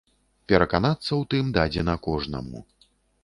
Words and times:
Пераканацца 0.51 1.07
ў 1.07 1.21
тым 1.33 1.53
дадзена 1.57 1.95
кожнаму. 2.09 2.65